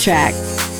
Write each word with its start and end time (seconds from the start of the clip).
Track. 0.00 0.32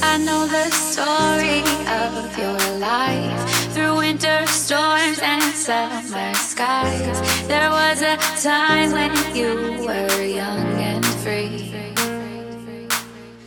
I 0.03 0.17
know 0.17 0.47
the 0.47 0.71
story 0.71 1.61
of 1.93 2.39
your 2.39 2.57
life 2.79 3.75
through 3.75 3.99
winter 3.99 4.47
storms 4.47 5.19
and 5.21 5.43
summer 5.55 6.33
skies. 6.33 7.21
There 7.47 7.69
was 7.69 8.01
a 8.01 8.17
time 8.41 8.93
when 8.93 9.13
you 9.37 9.77
were 9.85 10.25
young 10.25 10.65
and 10.81 11.05
free. 11.21 11.71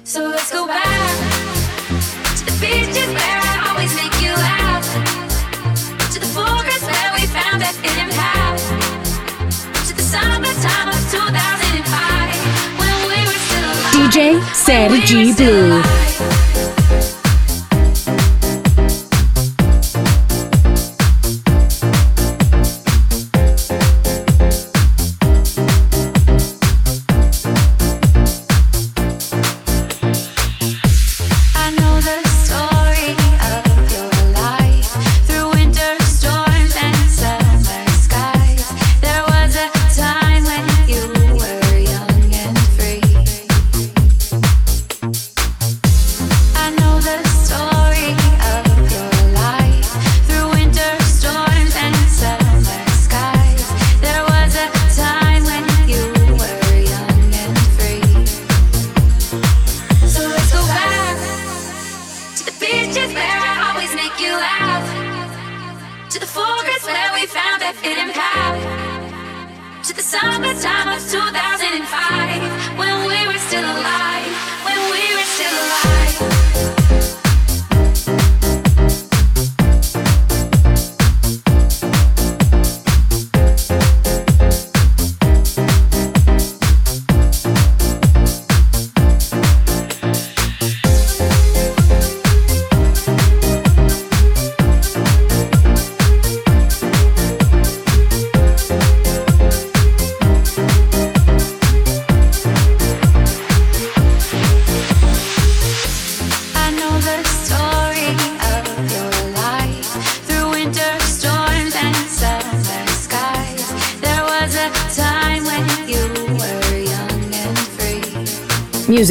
So 0.04 0.28
let's 0.28 0.52
go 0.52 0.68
back 0.68 0.84
to 2.38 2.46
the 2.46 2.56
beaches 2.62 3.08
where 3.08 3.42
I 3.42 3.66
always 3.74 3.96
make 3.96 4.14
you 4.22 4.30
laugh, 4.30 4.86
to 6.14 6.20
the 6.20 6.28
forest 6.38 6.86
where 6.86 7.12
we 7.18 7.26
found 7.34 7.64
that 7.64 7.74
hidden 7.82 8.12
path, 8.14 8.62
to 9.88 9.94
the 9.96 10.04
summertime 10.04 10.90
of 10.90 11.02
2005 11.10 12.78
when 12.78 12.94
Sergi 14.66 15.34
Blue. 15.34 16.03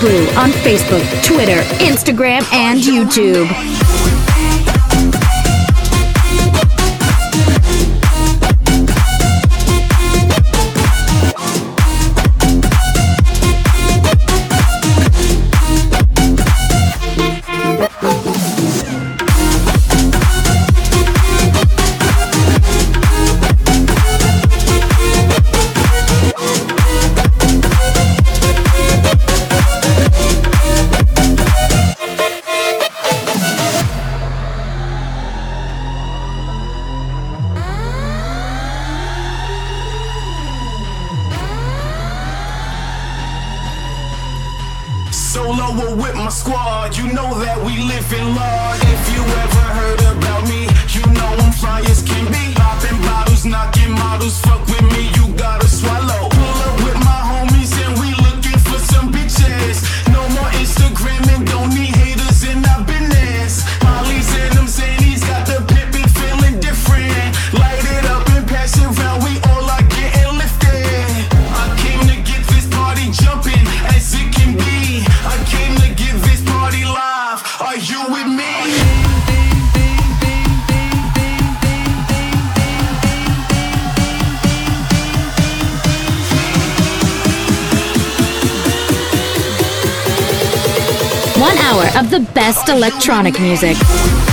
Blue 0.00 0.26
on 0.30 0.50
Facebook, 0.50 1.04
Twitter, 1.22 1.60
Instagram, 1.84 2.42
and 2.54 2.80
YouTube. 2.80 3.69
electronic 92.80 93.38
music. 93.38 94.29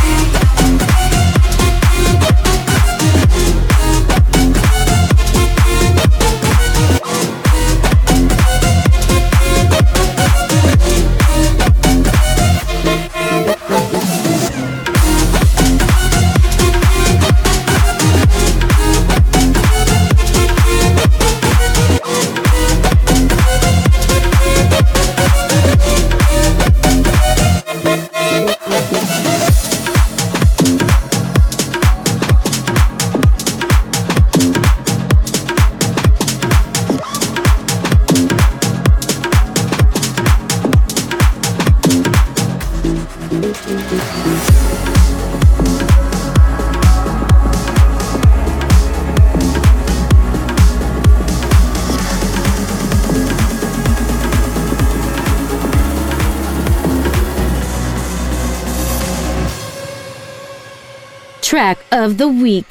of 62.07 62.17
the 62.17 62.29
Week. 62.29 62.66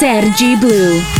Sergi 0.00 0.56
Blue. 0.56 1.19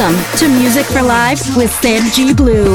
Welcome 0.00 0.38
to 0.38 0.48
Music 0.48 0.86
for 0.86 1.02
Live 1.02 1.54
with 1.58 1.70
Sam 1.70 2.10
G. 2.10 2.32
Blue. 2.32 2.74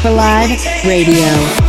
For 0.00 0.10
Live 0.10 0.64
Radio. 0.84 1.61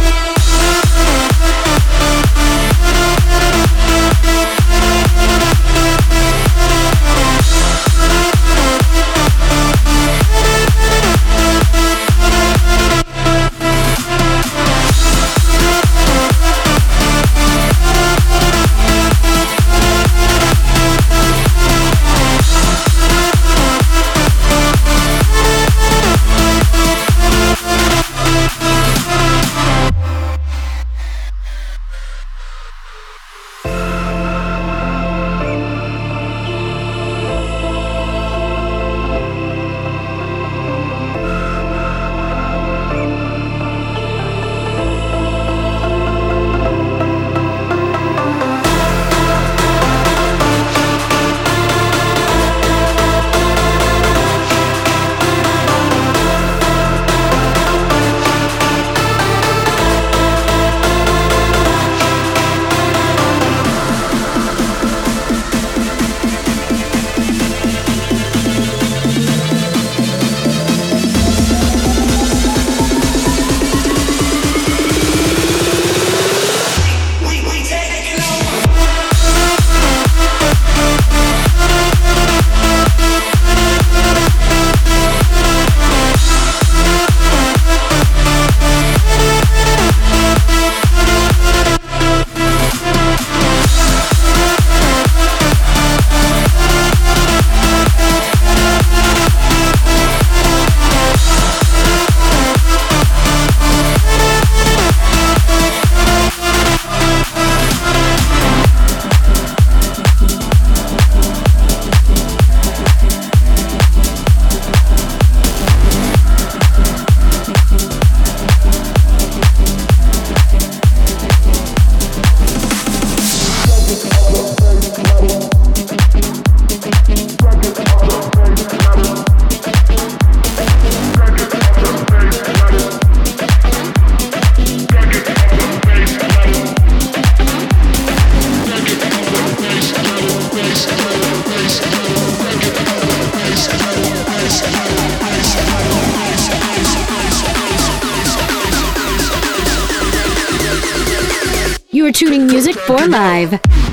You 152.03 152.09
are 152.09 152.11
tuning 152.11 152.47
music 152.47 152.75
for 152.75 152.97
live. 153.07 153.92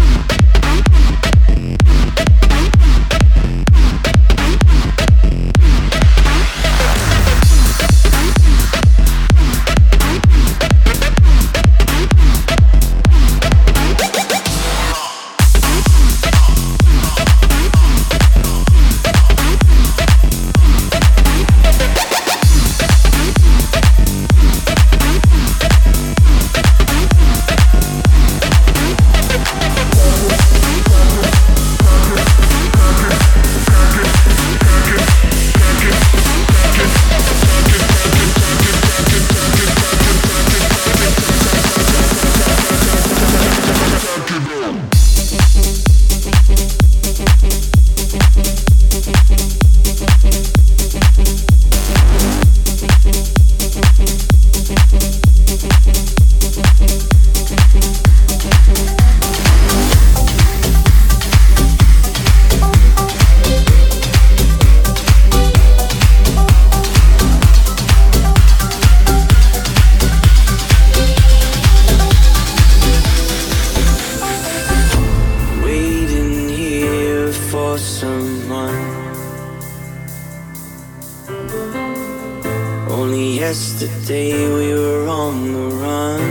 day 84.11 84.33
we 84.57 84.73
were 84.73 85.07
on 85.07 85.35
the 85.53 85.67
run. 85.83 86.23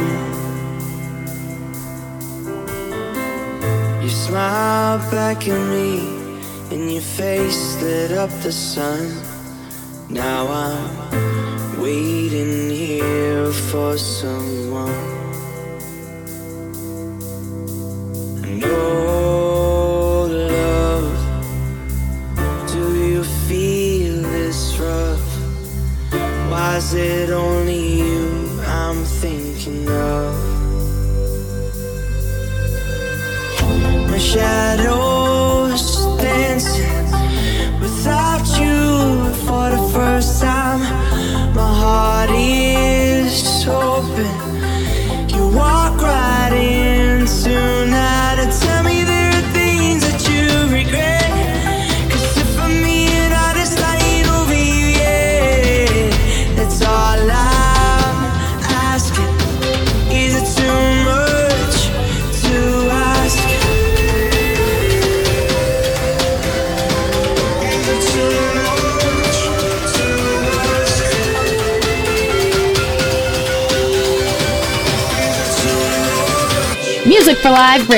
You 4.02 4.10
smiled 4.10 5.04
back 5.10 5.48
at 5.48 5.62
me, 5.74 5.88
and 6.72 6.92
your 6.92 7.06
face 7.20 7.80
lit 7.82 8.12
up 8.12 8.32
the 8.46 8.52
sun. 8.52 9.02
Now 10.10 10.42
I'm 10.66 11.80
waiting 11.80 12.68
here 12.68 13.50
for 13.70 13.96
some. 13.96 14.59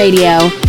Radio. 0.02 0.61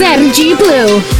Sergi 0.00 0.54
Blue. 0.54 1.19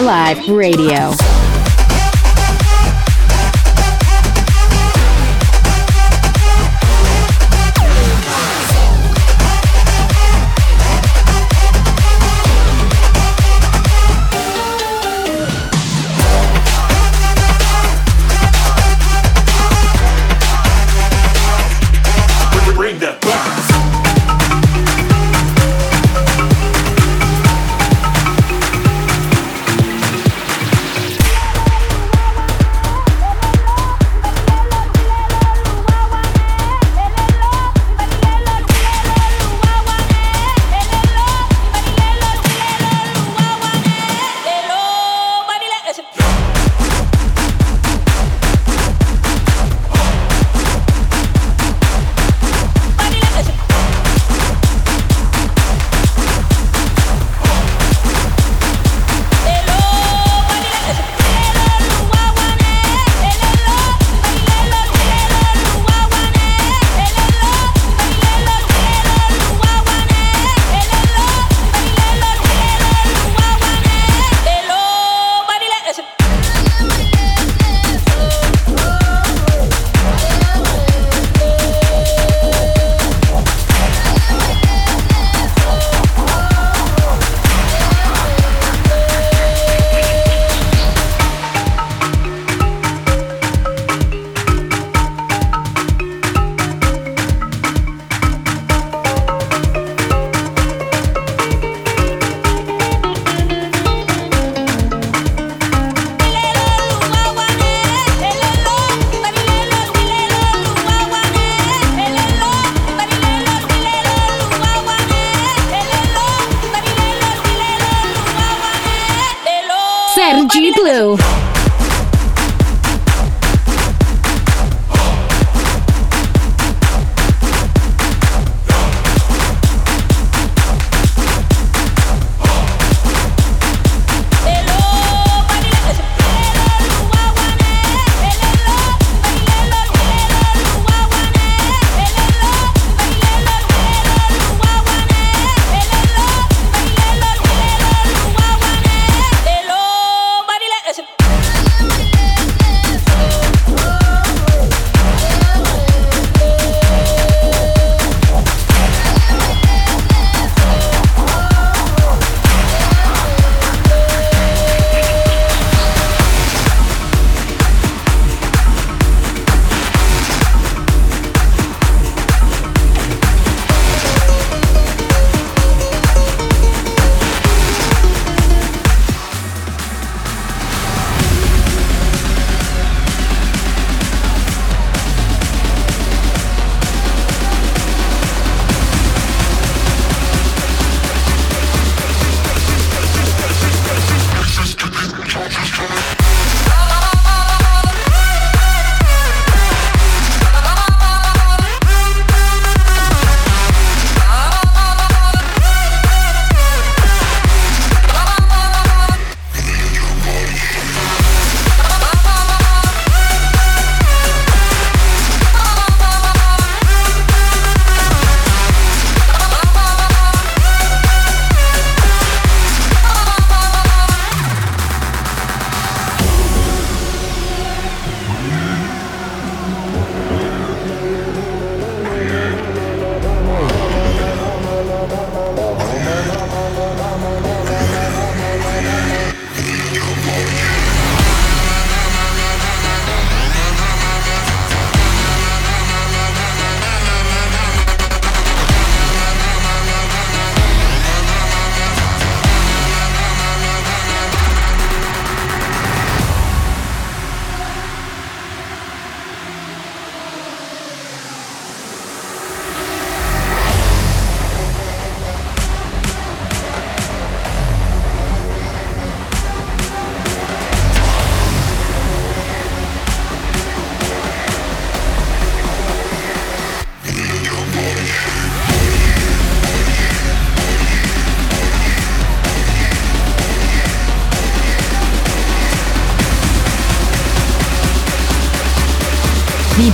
Live 0.00 0.48
Radio. 0.48 1.27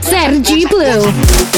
Sergi 0.00 0.66
Blue. 0.66 1.57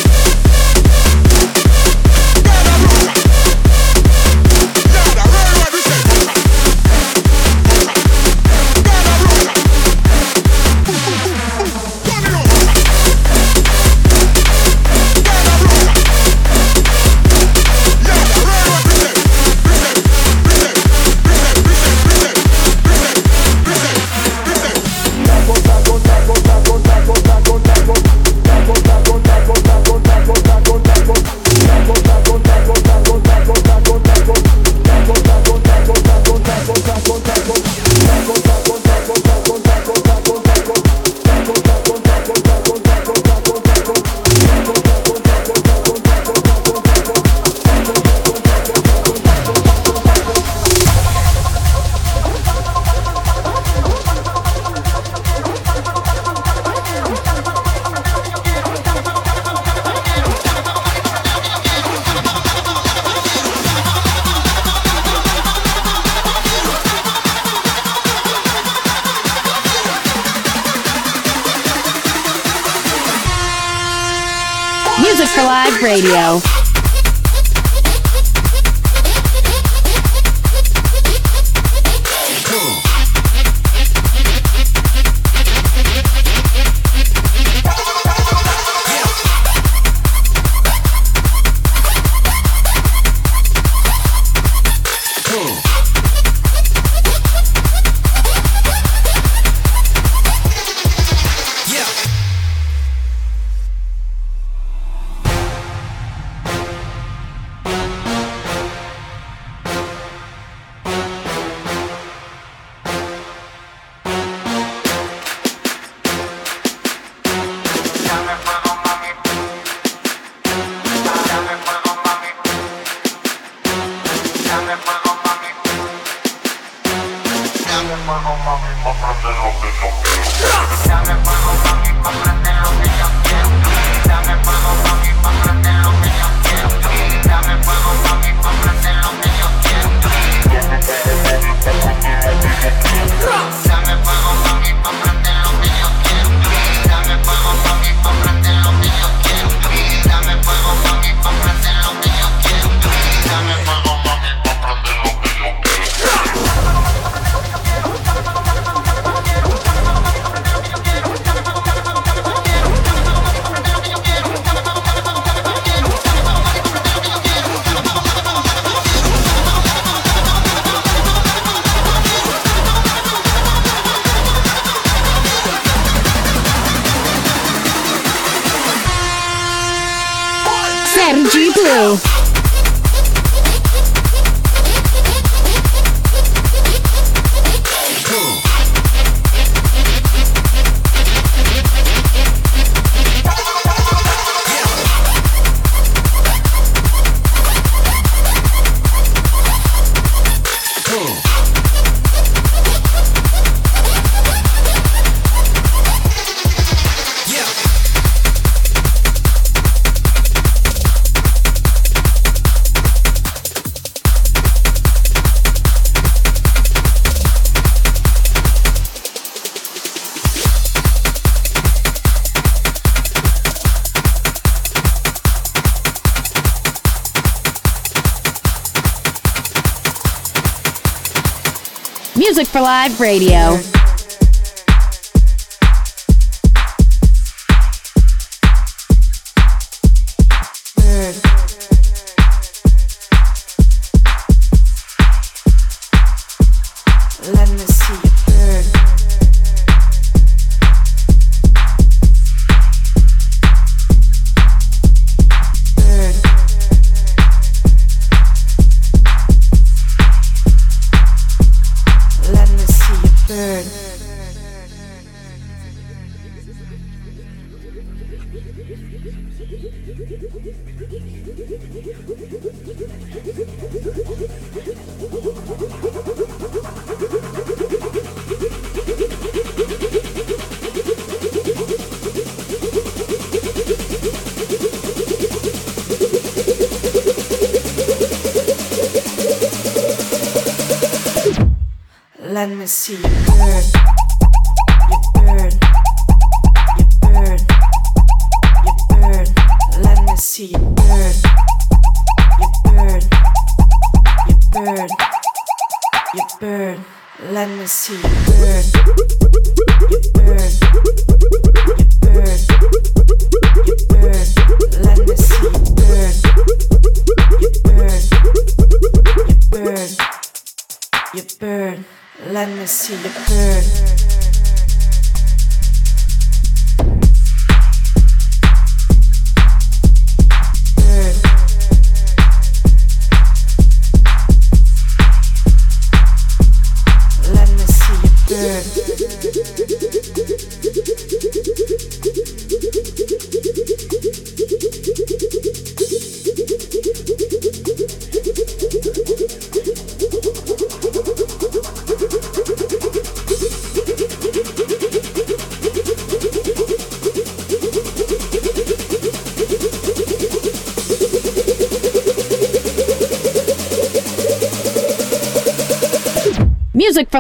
Live 232.60 233.00
Radio. 233.00 233.69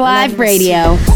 Live 0.00 0.38
Radio. 0.38 1.09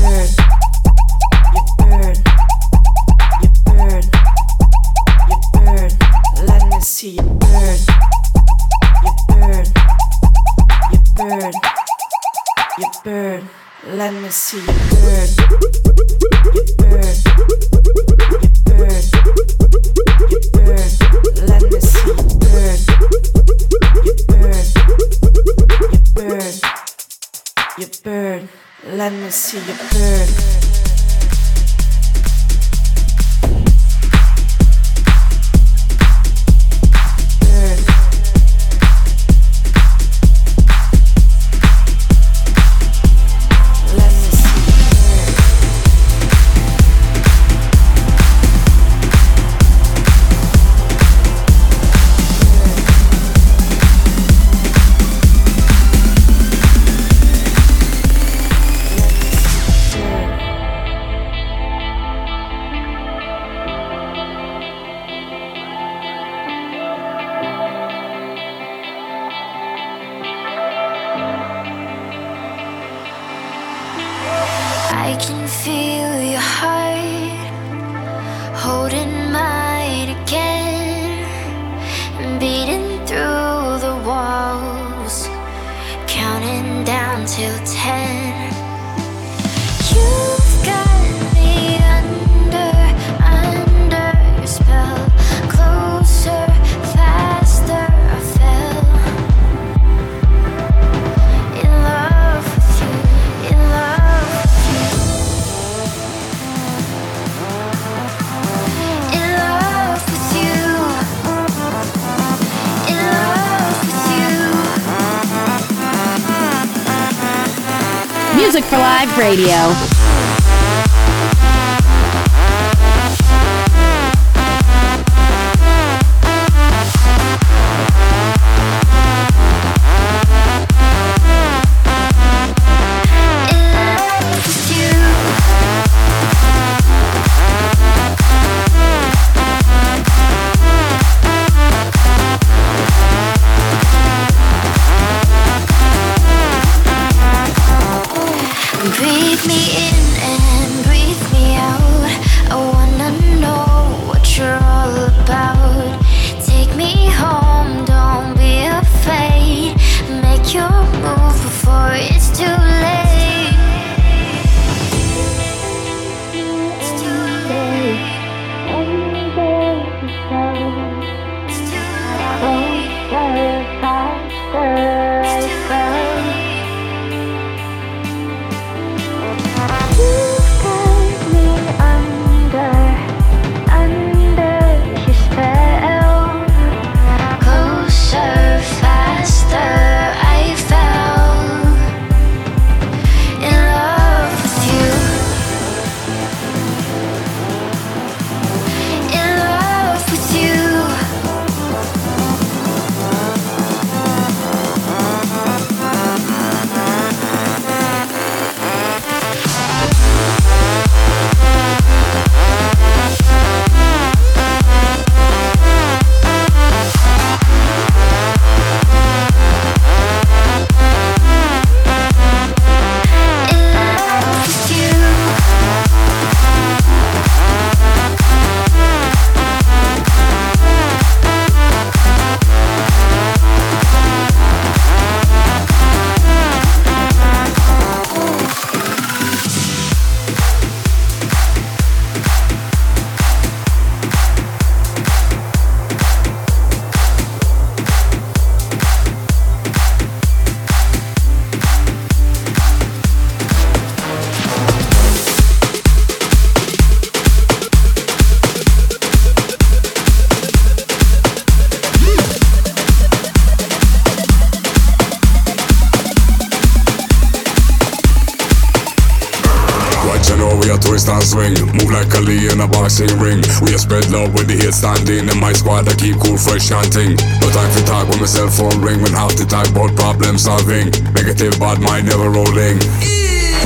A 272.64 272.68
boxing 272.68 273.12
ring. 273.20 273.44
We 273.60 273.76
a 273.76 273.78
spread 273.78 274.08
love 274.10 274.32
with 274.32 274.48
the 274.48 274.56
hate 274.56 274.74
standing. 274.74 275.28
And 275.28 275.40
my 275.40 275.52
squad 275.52 275.88
I 275.88 275.94
keep 275.94 276.16
cool, 276.16 276.40
fresh 276.40 276.72
and 276.72 276.88
ting. 276.88 277.14
No 277.40 277.48
time 277.52 277.70
for 277.76 277.84
talk 277.84 278.08
when 278.08 278.20
my 278.20 278.28
cell 278.28 278.48
phone 278.48 278.80
ring. 278.80 279.04
When 279.04 279.12
half 279.12 279.36
the 279.36 279.44
talk 279.44 279.68
about 279.68 279.92
problem 279.94 280.40
solving. 280.40 280.88
Negative 281.12 281.52
bad 281.60 281.80
mind 281.84 282.08
never 282.08 282.32
rolling. 282.32 282.80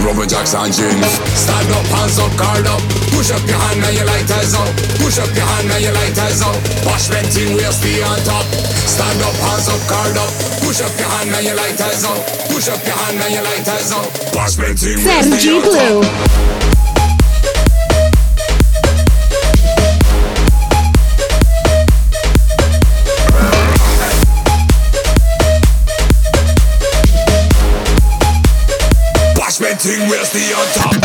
Rubber 0.03 0.27
jacks 0.27 0.55
and 0.55 0.71
gin. 0.71 0.95
Stand 1.35 1.71
up, 1.75 1.87
hands 1.91 2.19
up, 2.19 2.31
guard 2.39 2.67
up. 2.67 2.83
Push 3.15 3.31
up 3.35 3.43
your 3.47 3.59
hand 3.59 3.83
and 3.83 3.95
your 3.95 4.07
lighters 4.07 4.55
up. 4.55 4.71
Push 5.03 5.19
up 5.19 5.31
your 5.35 5.47
hand 5.47 5.71
and 5.71 5.83
your 5.83 5.95
lighters 5.95 6.43
up. 6.43 6.55
Wash 6.87 7.11
venting, 7.11 7.55
we'll 7.55 7.75
stay 7.75 8.03
on 8.03 8.19
top. 8.27 8.47
Stand 8.87 9.23
up, 9.23 9.35
hands 9.43 9.67
up, 9.67 9.83
guard 9.91 10.17
up. 10.19 10.31
Push 10.63 10.83
up 10.83 10.95
your 10.99 11.11
hand 11.19 11.35
and 11.35 11.45
your 11.47 11.59
lighters 11.59 12.03
up. 12.07 12.19
Push 12.51 12.71
up 12.71 12.83
your 12.87 12.95
hand 12.95 13.19
and 13.19 13.33
your 13.35 13.45
lighters 13.47 13.91
up. 13.91 14.07
Wash 14.35 14.55
venting, 14.55 15.03
we'll 15.03 15.23
stay 15.23 15.51
on 15.51 15.63
top. 15.67 16.03
Blue. 16.03 16.68
Watchmen 29.79 29.99
ting, 29.99 30.09
we'll 30.09 30.25
stay 30.25 30.53
on 30.53 30.67
top. 30.75 30.98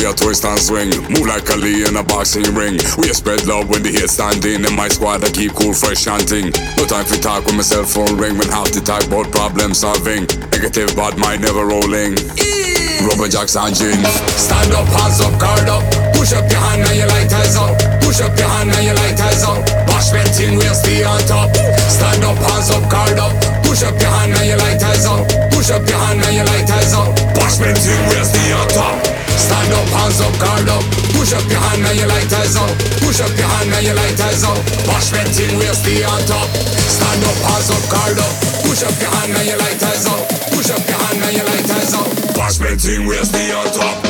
We 0.00 0.08
a 0.08 0.12
twist 0.14 0.44
and 0.44 0.58
swing. 0.58 0.88
Move 1.12 1.28
like 1.28 1.44
Ali 1.52 1.84
in 1.84 1.96
a 1.96 2.02
boxing 2.02 2.48
ring. 2.56 2.80
We 2.96 3.12
a 3.12 3.14
spread 3.14 3.44
love 3.44 3.68
when 3.68 3.84
the 3.84 3.92
hate 3.92 4.08
standing. 4.08 4.64
In 4.64 4.74
my 4.74 4.88
squad, 4.88 5.20
I 5.24 5.30
keep 5.30 5.52
cool, 5.52 5.76
fresh 5.76 6.08
and 6.08 6.24
ting. 6.24 6.48
No 6.80 6.88
time 6.88 7.04
for 7.04 7.20
talk 7.20 7.44
when 7.44 7.60
my 7.60 7.66
cell 7.66 7.84
phone 7.84 8.16
ring. 8.16 8.40
When 8.40 8.48
half 8.48 8.72
the 8.72 8.80
talk 8.80 9.04
about 9.04 9.28
problem 9.28 9.76
solving. 9.76 10.24
Negative 10.56 10.88
bad 10.96 11.20
mind 11.20 11.44
never 11.44 11.68
rolling. 11.68 12.16
Rubber 13.04 13.28
jacks 13.28 13.56
and 13.60 13.76
gin. 13.76 14.00
Stand 14.40 14.72
up, 14.72 14.88
hands 14.88 15.20
up, 15.20 15.36
guard 15.36 15.68
up. 15.68 15.84
Push 16.16 16.32
up 16.32 16.48
your 16.48 16.60
hand 16.64 16.80
and 16.80 16.96
your 16.96 17.10
lighters 17.12 17.56
up. 17.60 17.76
Push 18.00 18.24
up 18.24 18.32
your 18.40 18.48
hand 18.48 18.72
and 18.72 18.84
your 18.84 18.96
lighters 18.96 19.44
up. 19.44 19.60
Wash 19.92 20.08
venting, 20.16 20.56
we'll 20.56 20.76
stay 20.76 21.04
on 21.04 21.20
top. 21.28 21.52
Stand 21.76 22.24
up, 22.24 22.40
hands 22.40 22.72
up, 22.72 22.84
guard 22.88 23.20
up. 23.20 23.32
Push 23.68 23.84
up 23.84 23.96
your 24.00 24.12
hand 24.16 24.32
and 24.32 24.48
your 24.48 24.60
lighters 24.64 25.04
up. 25.04 25.28
Push 25.52 25.68
up 25.68 25.84
your 25.84 26.00
hand 26.00 26.24
and 26.24 26.34
your 26.40 26.48
lighters 26.48 26.92
up. 26.96 27.12
Wash 27.36 27.60
venting, 27.60 28.00
we'll 28.08 28.24
stay 28.24 28.48
on 28.56 28.68
top. 28.72 29.09
Stand 29.36 29.72
up, 29.72 29.88
hands 29.94 30.20
up, 30.20 30.34
guard 30.38 30.68
up. 30.68 30.84
Push 31.14 31.32
up 31.34 31.46
your 31.50 31.60
hand 31.60 31.84
and 31.86 31.98
your 31.98 32.08
lighters 32.08 32.56
up. 32.56 32.70
Push 33.02 33.20
up 33.20 33.32
your 33.36 33.46
hand 33.46 33.70
and 33.70 33.84
your 33.86 33.94
lighters 33.94 34.42
up. 34.44 34.58
Wash 34.88 35.10
that 35.14 35.28
thing, 35.30 35.54
we'll 35.58 35.74
stay 35.74 36.02
on 36.02 36.20
top. 36.26 36.48
Stand 36.50 37.22
up, 37.22 37.38
hands 37.46 37.70
up, 37.70 37.84
guard 37.92 38.18
up. 38.18 38.34
Push 38.66 38.82
up 38.82 38.96
your 38.98 39.10
hand 39.10 39.36
and 39.36 39.46
your 39.46 39.58
lighters 39.58 40.06
up. 40.06 40.22
Push 40.50 40.70
up 40.70 40.82
your 40.88 40.98
hand 40.98 41.22
and 41.22 41.34
your 41.36 41.46
lighters 41.46 41.92
up. 41.94 42.08
Wash 42.36 42.58
that 42.58 42.80
thing, 42.80 43.06
we'll 43.06 43.24
stay 43.24 43.52
on 43.52 43.66
top. 43.70 44.09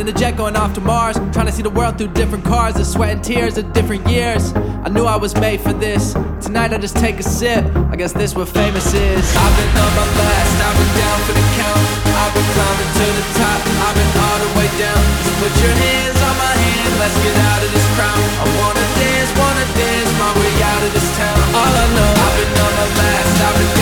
In 0.00 0.08
a 0.08 0.12
jet 0.12 0.34
going 0.34 0.56
off 0.56 0.72
to 0.72 0.80
Mars. 0.80 1.16
Trying 1.30 1.46
to 1.46 1.52
see 1.52 1.62
the 1.62 1.70
world 1.70 1.98
through 1.98 2.12
different 2.16 2.44
cars. 2.44 2.74
The 2.74 2.84
sweat 2.84 3.10
and 3.12 3.22
tears 3.22 3.58
of 3.58 3.72
different 3.72 4.08
years. 4.08 4.52
I 4.84 4.88
knew 4.88 5.04
I 5.04 5.16
was 5.16 5.36
made 5.36 5.60
for 5.60 5.74
this. 5.74 6.14
Tonight 6.40 6.72
I 6.72 6.78
just 6.78 6.96
take 6.96 7.20
a 7.20 7.22
sip. 7.22 7.64
I 7.92 7.96
guess 7.96 8.12
this 8.12 8.34
what 8.34 8.48
famous 8.48 8.86
is. 8.94 9.24
I've 9.36 9.54
been 9.60 9.74
on 9.76 9.92
my 10.00 10.06
last. 10.16 10.56
I've 10.64 10.76
been 10.80 10.92
down 10.96 11.18
for 11.28 11.34
the 11.36 11.46
count. 11.60 11.84
I've 12.16 12.32
been 12.32 12.48
climbing 12.56 12.90
to 12.96 13.06
the 13.12 13.26
top. 13.36 13.60
I've 13.84 13.96
been 14.00 14.12
all 14.24 14.38
the 14.40 14.50
way 14.56 14.68
down. 14.80 15.02
So 15.20 15.30
put 15.36 15.52
your 15.60 15.76
hands 15.76 16.18
on 16.24 16.34
my 16.40 16.54
hand. 16.56 16.92
Let's 16.96 17.18
get 17.20 17.36
out 17.36 17.60
of 17.60 17.70
this 17.70 17.88
crowd. 17.92 18.24
I 18.40 18.46
wanna 18.56 18.86
dance, 18.96 19.30
wanna 19.36 19.66
dance 19.76 20.10
my 20.16 20.32
way 20.40 20.52
out 20.64 20.82
of 20.82 20.92
this 20.96 21.08
town. 21.20 21.40
All 21.52 21.72
I 21.76 21.86
know, 21.92 22.10
I've 22.24 22.36
been 22.40 22.52
on 22.56 22.72
my 22.72 22.88
last. 23.04 23.36
I've 23.36 23.56
been 23.60 23.79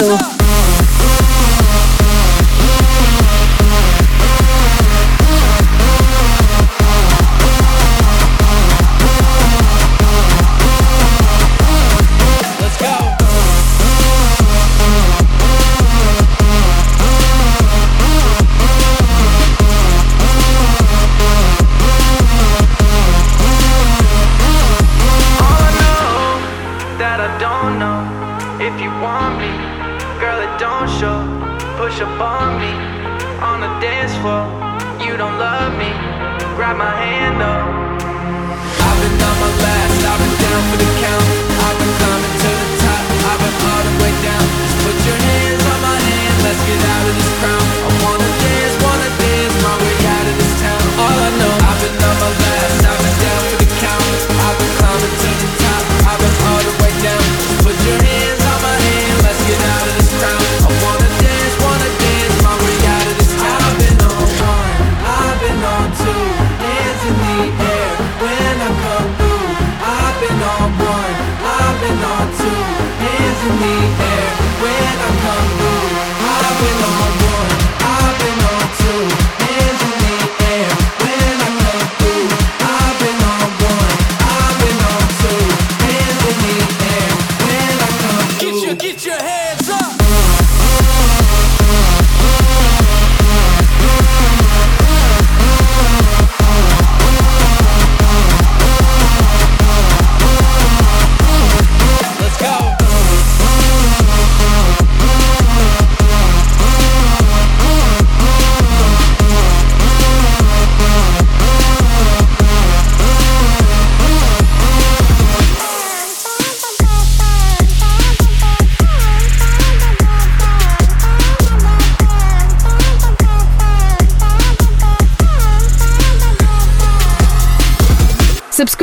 know 0.00 0.34
if 28.60 28.80
you 28.80 28.90
want 29.02 29.38
me, 29.38 29.73
girl. 30.24 30.40
It 30.40 30.54
don't 30.56 30.88
show. 30.88 31.18
Push 31.76 32.00
up 32.00 32.16
on 32.16 32.56
me 32.56 32.72
on 33.44 33.60
the 33.60 33.72
dance 33.84 34.14
floor. 34.24 34.48
You 35.04 35.20
don't 35.20 35.36
love 35.36 35.72
me. 35.76 35.90
Grab 36.56 36.76
my 36.80 36.94
hand 37.04 37.36
though. 37.42 37.64
I've 38.86 38.98
been 39.00 39.16
on 39.28 39.36
my 39.44 39.52
last, 39.64 40.00
I've 40.10 40.20
been 40.22 40.34
down 40.44 40.60
for 40.70 40.78
the 40.80 40.90
count. 41.04 41.26
I've 41.66 41.76
been 41.80 41.92
climbing 42.00 42.36
to 42.42 42.50
the 42.60 42.68
top, 42.84 43.02
I've 43.28 43.40
been 43.42 43.56
all 43.68 43.82
the 43.88 43.94
way 44.00 44.12
down. 44.24 44.44
Just 44.60 44.76
put 44.84 44.96
your 45.08 45.20
hands 45.28 45.62
on 45.72 45.78
my 45.88 45.98
hand, 46.08 46.36
let's 46.46 46.62
get 46.68 46.80
out 46.92 47.04
of 47.10 47.14
this 47.20 47.32
crowd. 47.40 47.83